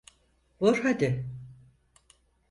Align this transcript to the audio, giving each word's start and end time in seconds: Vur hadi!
Vur 0.61 0.77
hadi! 0.83 1.25